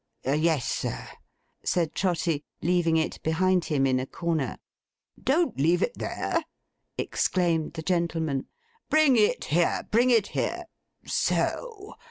'Yes, 0.25 0.65
sir,' 0.67 1.09
said 1.63 1.93
Trotty, 1.93 2.43
leaving 2.63 2.97
it 2.97 3.21
behind 3.21 3.65
him 3.65 3.85
in 3.85 3.99
a 3.99 4.07
corner. 4.07 4.57
'Don't 5.23 5.59
leave 5.59 5.83
it 5.83 5.93
there,' 5.93 6.41
exclaimed 6.97 7.73
the 7.73 7.83
gentleman. 7.83 8.47
'Bring 8.89 9.15
it 9.15 9.43
here, 9.53 9.87
bring 9.91 10.09
it 10.09 10.29
here. 10.29 10.63
So! 11.05 11.93